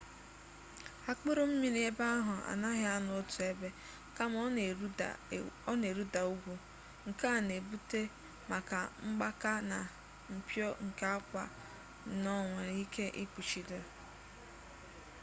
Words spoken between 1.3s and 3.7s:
mmiri ebe ahụ anaghị anọ otu ebe